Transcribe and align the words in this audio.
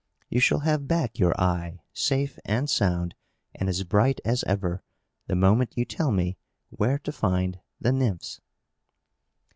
You 0.31 0.39
shall 0.39 0.61
have 0.61 0.87
back 0.87 1.19
your 1.19 1.39
eye, 1.39 1.83
safe 1.93 2.39
and 2.43 2.67
sound, 2.67 3.13
and 3.53 3.69
as 3.69 3.83
bright 3.83 4.19
as 4.25 4.43
ever, 4.45 4.81
the 5.27 5.35
moment 5.35 5.77
you 5.77 5.85
tell 5.85 6.11
me 6.11 6.37
where 6.71 6.97
to 6.97 7.11
find 7.11 7.59
the 7.79 7.91
Nymphs." 7.91 8.41